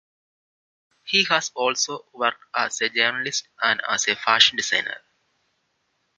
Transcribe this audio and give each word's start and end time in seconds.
He 1.03 1.25
has 1.25 1.51
also 1.53 2.05
worked 2.13 2.43
as 2.55 2.81
a 2.81 2.89
journalist 2.89 3.47
and 3.61 3.79
as 3.87 4.07
a 4.07 4.15
fashion 4.15 4.57
designer. 4.57 4.97